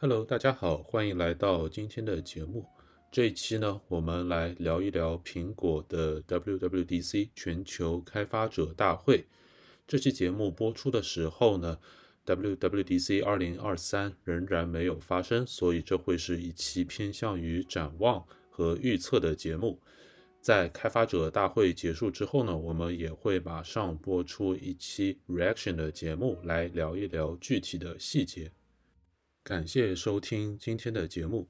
[0.00, 2.64] Hello，大家好，欢迎来到今天的节目。
[3.10, 9.24] 这一期呢，我们来聊一聊苹果的 WWDC 全球开发者大会。
[9.88, 11.76] 这期节目播出的时候呢
[12.24, 19.80] ，WWDC 2023仍然没有发生，所以这会是一期偏向于展望和预测的节目。
[20.40, 28.52] 在开发者大会结束之后呢，我们也会马上播出一期 reaction 的节目，来聊一聊具体的细节。
[29.48, 31.48] 感谢收听今天的节目。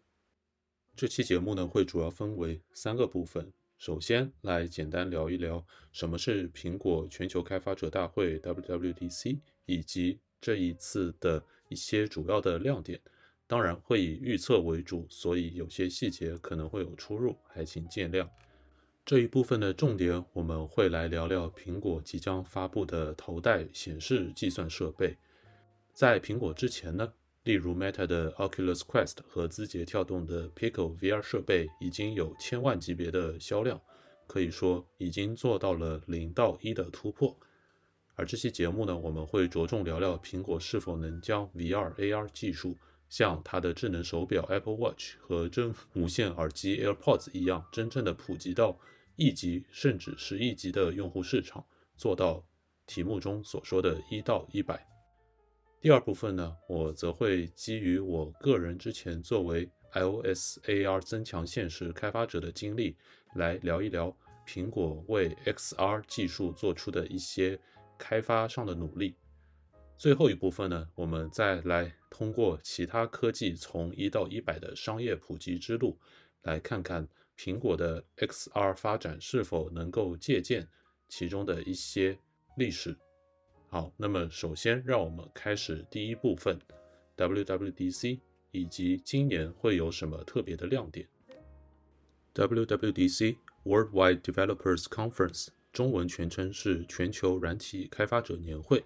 [0.94, 3.52] 这期节目呢，会主要分为三个部分。
[3.76, 13.00] 首先来简单聊一聊什么是苹果全球开发者大会 （WWDC） 以及这一次的一些主要的亮点。
[13.48, 18.28] 当然会以预测为主，所以有些细节可能会有出入，还请见谅。
[19.04, 25.16] 这一部分的重点，我们会来聊聊苹果即将发布的头戴显示计算设备。
[25.92, 27.12] 在苹果之前呢？
[27.48, 33.80] 例如，Meta 的 Oculus Quest 和字节跳动的 Pico VR 设备已经有千万级别的销量，
[34.26, 37.34] 可以说已经做到了零到一的突破。
[38.16, 42.76] 而这期节目呢，我们会着重聊聊苹果是否能将 VR AR 技术
[43.08, 48.78] 像它的智能手表 Apple Watch 和真无线耳机 AirPods 一样，真正的普及到
[49.16, 51.64] 亿级甚至十亿级的用户市场，
[51.96, 52.44] 做到
[52.86, 54.97] 题目中所说的一到一百。
[55.80, 62.96] 第二部分呢，我则会基于我个人之前作为 iOS AR 增强现实开发者的经历，
[63.36, 67.56] 来聊一聊苹果为 XR 技术做出的一些
[67.96, 69.14] 开发上的努力。
[69.96, 75.96] 最后一部分呢，我们再来通过其他科技从一到一百的商业普及之路，
[76.42, 80.68] 来看看苹果的 XR 发展是否能够借鉴
[81.08, 82.18] 其中的一些
[82.56, 82.98] 历史。
[83.70, 86.58] 好，那么首先让我们开始第一部分
[87.18, 88.18] ，WWDC
[88.50, 91.06] 以及今年会有什么特别的亮点。
[92.34, 98.82] WWDC Worldwide Developers Conference 中文全称是全球软体开发者年会，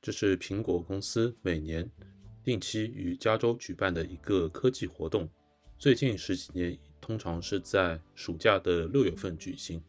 [0.00, 1.88] 这是苹果公司每年
[2.42, 5.28] 定期于加州举办的一个科技活动。
[5.78, 9.80] 最近十几年通常是在暑假的六月份举行。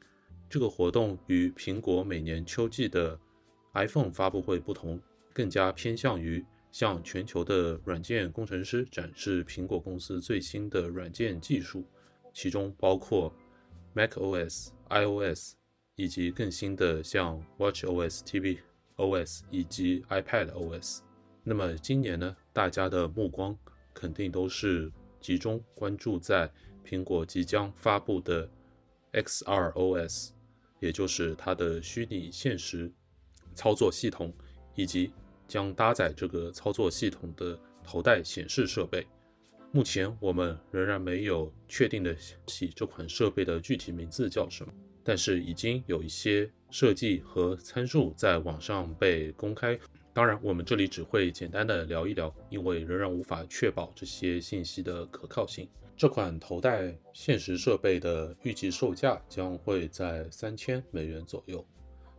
[0.47, 3.19] 这个活动与苹果每年秋季的
[3.73, 5.00] iPhone 发布会不同，
[5.34, 11.84] 更加偏向于向全球的软件工程师展示苹果公司最新的软件技术，
[12.34, 13.34] 其中包括
[13.95, 15.56] macOS、iOS
[15.95, 21.00] 以及更新的像 watchOS、tvOS 以及 iPadOS。
[21.44, 23.57] 那么今年呢，大家的目光
[23.94, 26.51] 肯定都是集中关注在
[26.85, 28.50] 苹果即将发布的
[29.13, 30.29] XROS，
[30.79, 32.91] 也就是它的虚拟现实。
[33.53, 34.34] 操作系统
[34.75, 35.12] 以及
[35.47, 39.06] 将搭载这个操作系统的头戴显示设备，
[39.72, 42.16] 目前我们仍然没有确定的
[42.46, 49.78] 起这款设备的具体名字叫什么，但是已经有一些设计和参数在网上被公开。
[50.14, 55.68] 当然，我们这里只会简单的聊一聊，因为仍然无法确保这些信息的可靠性。
[55.97, 61.66] 这款头戴现实设备的预计售价将会在三千美元左右。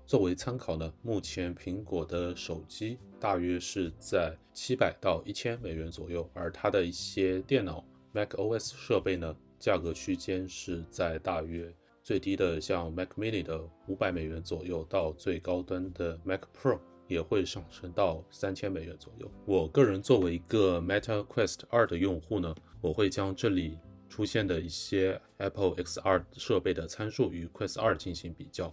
[0.07, 7.83] 作为参考呢，目前苹果的手机大约是在七百到一千美元左右，而它的一些电脑
[8.13, 16.79] macOS 设备呢，价格区间是在大约最低的像 Mac Mini 的五百美元左右，到最高端的 Mac Pro
[17.09, 19.31] 也会上升到三千美元左右。
[19.47, 23.79] 我个人作为一个 Meta Quest 二的用户呢，我会将这里
[24.11, 28.73] 出现的一些 Apple XR 设备的参数与 Quest 二进行比较。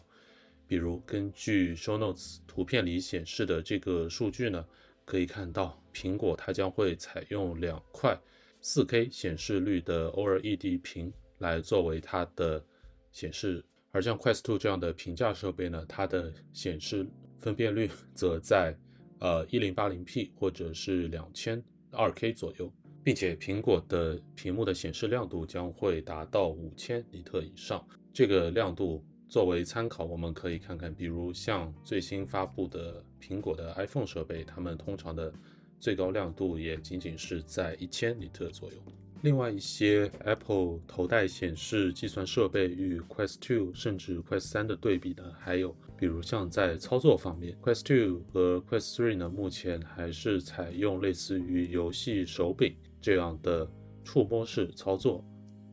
[0.71, 4.65] 比如，根据 Show Notes 图片里显示的这个数据呢，
[5.03, 8.17] 可以看到苹果它将会采用两块
[8.63, 12.63] 4K 显示率的 OLED 屏来作为它的
[13.11, 13.61] 显示，
[13.91, 17.05] 而像 Quest 2这样的平价设备呢，它的显示
[17.37, 18.73] 分辨率 则在
[19.19, 22.71] 呃 1080p 或者是 2200K 左右，
[23.03, 29.03] 并且苹果的屏幕的显示亮度将会达到5000尼特以上，这个亮度。
[29.31, 35.31] 作为参考，我们可以看看，比如像最新发布的苹果的 iPhone 设备，它们通常的
[35.79, 38.75] 最高亮度也仅仅是在一千尼特左右。
[39.21, 53.65] 另外一些 Apple 头戴显示计算设备与 Quest 2甚至 Quest 3的对比呢，还有比如像在操作方面，Quest 2和 Quest 3呢，目前还是采用类似于游戏手柄这样的
[54.03, 55.23] 触摸式操作。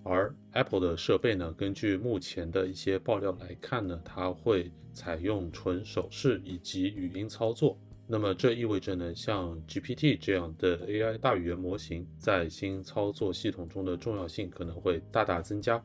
[0.08, 7.78] 而 Apple 的设备呢，根据目前的一些爆料来看呢，它会采用纯手势以及语音操作。
[8.06, 15.82] 那么这意味着呢，像 GPT 这样的 AI 大语言模型在新操作系统中的重要性可能会大大增加。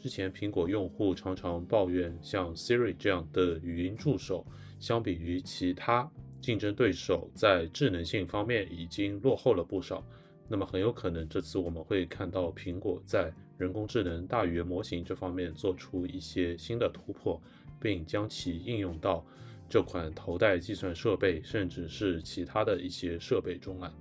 [0.00, 4.46] 之前苹果用户常常抱怨，像 Siri 这样的语音助手，
[4.80, 6.10] 相比于其他
[6.40, 10.02] 竞争对手，在智能性方面已经落后了不少。
[10.48, 17.38] 那么很有可能这次我们会看到苹果在人工智能大语言模型这方面做出一些新的突破，
[17.78, 19.22] 并将其应用到。
[19.70, 23.92] 这款头戴计算设备，甚至是其他的一些设备中来。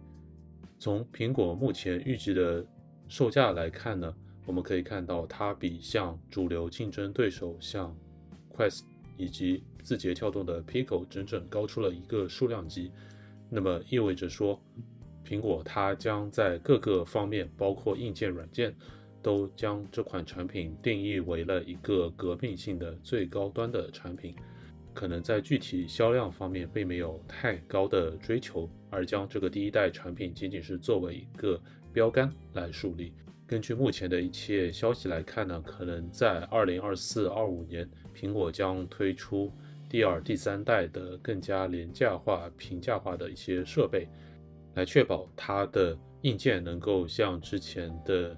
[0.80, 2.66] 从苹果目前预计的
[3.10, 4.16] 售价来看呢，
[4.46, 7.94] 我们可以看到它比像主流竞争对手像
[8.56, 8.84] Quest
[9.18, 12.90] 以及字节跳动的 Pico 整整高出了一个数量级。
[13.50, 14.58] 那么意味着说，
[15.26, 18.74] 苹果它将在各个方面，包括硬件、软件，
[19.28, 24.34] 都将这款产品定义为了一个革命性的最高端的产品。
[24.94, 33.12] 可能在具体销量方面并没有太高的追求，而将这个第一代产品仅仅是作为一个标杆来树立。
[33.46, 37.86] 根据目前的一切消息来看呢，可能在二零二四、二五年，
[38.16, 39.52] 苹果将推出
[39.90, 44.08] 第二、第三代的更加廉价化、平价化的一些设备，
[44.76, 48.34] 来确保它的硬件能够像之前的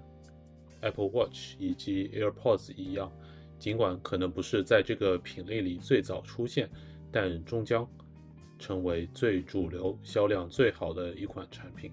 [0.81, 3.11] Apple Watch 以及 AirPods 一样。
[3.57, 6.69] 尽管可能不是在这个品类里最早出现，
[7.11, 7.85] 但终将
[8.57, 11.91] 成为最主流、销量最好的一款产品。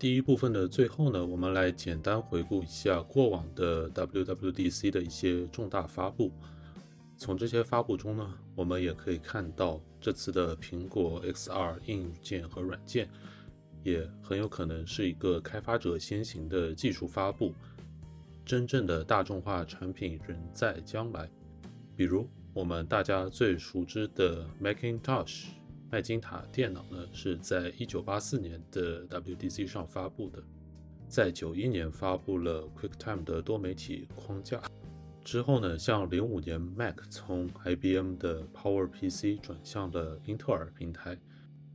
[0.00, 6.32] 第一部分的最后呢，我们来简单回顾一下过往的 WWDC 的一些重大发布。
[7.16, 13.08] 从这些发布中呢，我们也可以看到这次的苹果 XR 硬件和软件
[13.82, 17.52] 也很有可能是一个开发者先行的技术发布。
[18.44, 21.30] 真正的大众化产品仍在将来，
[21.94, 25.46] 比如我们大家最熟知的 Macintosh
[25.90, 30.42] 麦金塔电脑呢，是在一九八四年的 WDC 上发布的，
[31.06, 34.60] 在九一年发布了 QuickTime 的多媒体框架，
[35.22, 41.16] 之后呢，像零五年 Mac 从 IBM 的 PowerPC 转向了英特尔平台，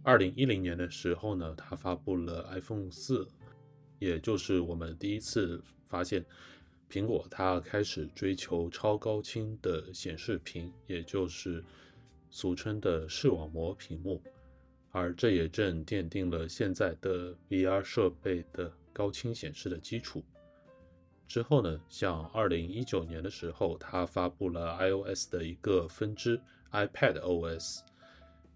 [0.08, 3.28] 二零一零年的时候呢，它发布了 iPhone 四，
[4.00, 6.26] 也就是我们第一次发现。
[6.90, 11.62] 苹果它开始追求超高清的显示屏，也就是
[12.30, 14.24] 俗称的视网膜屏幕，
[14.92, 20.24] 而这也正奠定了现在的 VR 设备的高清显示的基础。
[21.28, 26.40] 之后呢，像2019年的时候，它发布了 iOS 的一个分支
[26.72, 27.82] iPadOS，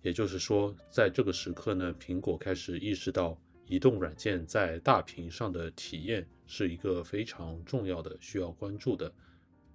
[0.02, 3.40] 也就是说，在这个时刻呢，苹果开始意识到。
[3.68, 9.10] 移动软件在大屏上的体验是一个非常重要的、需要关注的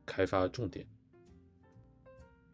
[0.05, 0.87] 开发重点。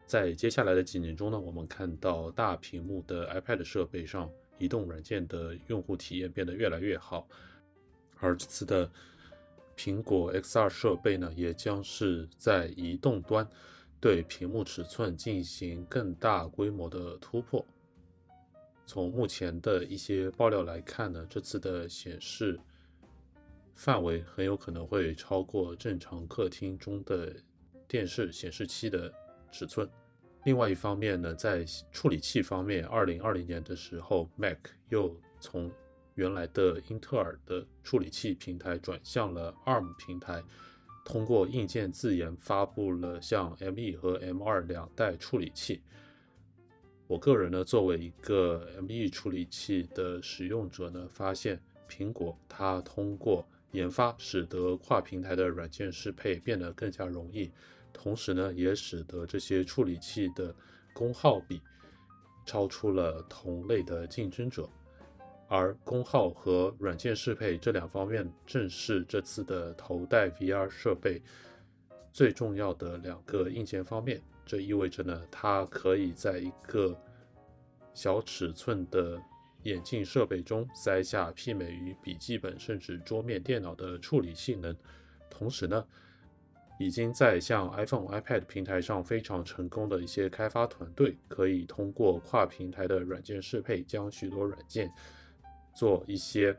[0.05, 7.27] 在接下来的几年中呢，我们看到大屏幕的 iPad 设备上，移动软件的用户体验变得越来越好。
[8.19, 8.89] 而这次的
[9.75, 13.45] 苹果 XR 设备呢，也将是在移动端
[14.03, 17.65] 对屏幕尺寸进行更大规模的突破。
[18.85, 22.59] 从目前的一些爆料来看呢，这次的显示
[23.73, 27.33] 范围很有可能会超过正常客厅中的
[27.87, 29.09] 电视显示器的
[29.53, 29.89] 尺寸。
[30.43, 34.57] 另外一方面呢，在处理器方面，二零二零年的时候，Mac
[34.89, 35.71] 又从
[36.15, 40.43] 原来的英特尔的处理器平台转向了 ARM 平台，
[41.03, 45.81] 通过硬件自研发布了像 M1 和 M2 两代处理器。
[47.07, 57.51] 我个人呢，作为一个 M1 处理器的使用者呢，发现苹果它通过研发，使得跨平台的软件适配变得更加容易，
[57.91, 60.55] 同时呢，也使得这些处理器的
[60.93, 61.61] 功耗比
[62.45, 64.67] 超出了同类的竞争者。
[65.55, 71.21] 而功耗和软件适配这两方面，正是这次的头戴 VR 设备
[72.11, 74.19] 最重要的两个硬件方面。
[74.47, 76.99] 这意味着呢，它可以在一个
[77.93, 79.21] 小尺寸的
[79.61, 84.75] 眼镜设备中塞下媲美于笔记本甚至桌面电脑的处理性能。
[85.29, 85.85] 同时呢，
[86.79, 94.91] 已经在像 iPhone、iPad 平台上非常成功的一些开发团队，可以通过跨平台的软件适配，将许多软件
[95.73, 96.57] 做一些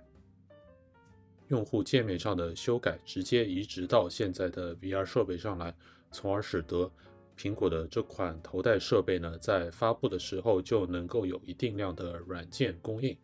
[1.48, 5.74] 用户界面上的修改，直接移植到现在的 VR 设备上来，
[6.10, 6.90] 从而使得。
[7.36, 13.18] 苹果的这款头戴设备呢，在发布的时候就能够有一定量的软件供应，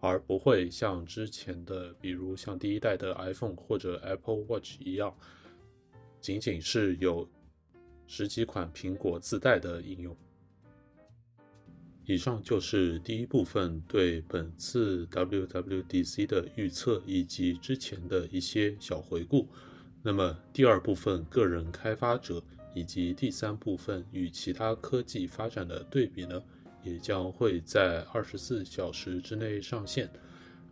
[0.00, 5.16] 而不会像之前的，比如像第一代的 iPhone 或者 Apple Watch 一样，
[6.20, 7.28] 仅仅是有
[8.08, 10.16] 十几款苹果自带的应用。
[12.06, 19.48] 以上就是第一部分对本次 WWDC 的预测以及之前的一些小回顾。
[20.02, 22.42] 那么第二部分个人开发者
[22.74, 26.42] 以及第三部分与其他科技发展的对比呢，
[26.82, 30.10] 也将会在二十四小时之内上线。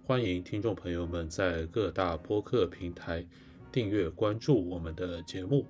[0.04, 3.26] 欢迎听众朋友们在各大播客平台
[3.70, 5.66] 订阅关注我们的节目，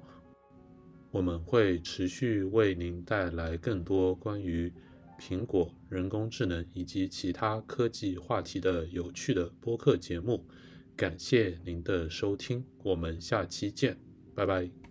[1.13, 4.73] 我们会持续为您带来更多关于。
[5.29, 10.45] 苹果、人工智能以及其他科技话题的有趣的播客节目，
[10.97, 13.97] 感谢您的收听，我们下期见，
[14.35, 14.82] 拜拜。